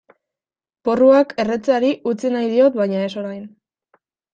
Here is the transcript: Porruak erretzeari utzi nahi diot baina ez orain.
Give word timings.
Porruak 0.89 1.37
erretzeari 1.45 1.95
utzi 2.15 2.35
nahi 2.37 2.53
diot 2.57 2.83
baina 2.85 3.07
ez 3.07 3.15
orain. 3.27 3.51